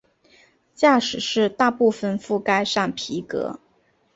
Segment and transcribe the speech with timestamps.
[0.73, 3.59] 驾驶室大部份覆盖上皮革。